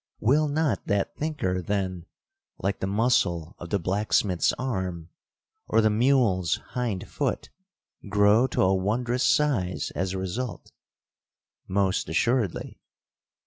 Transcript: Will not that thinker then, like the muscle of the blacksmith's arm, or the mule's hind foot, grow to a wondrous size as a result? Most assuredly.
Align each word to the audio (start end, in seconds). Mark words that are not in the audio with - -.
Will 0.19 0.47
not 0.47 0.87
that 0.87 1.15
thinker 1.15 1.61
then, 1.61 2.07
like 2.57 2.79
the 2.79 2.87
muscle 2.87 3.55
of 3.59 3.69
the 3.69 3.77
blacksmith's 3.77 4.51
arm, 4.53 5.09
or 5.67 5.79
the 5.79 5.91
mule's 5.91 6.55
hind 6.69 7.07
foot, 7.07 7.51
grow 8.09 8.47
to 8.47 8.63
a 8.63 8.73
wondrous 8.73 9.21
size 9.23 9.91
as 9.93 10.13
a 10.13 10.17
result? 10.17 10.71
Most 11.67 12.09
assuredly. 12.09 12.79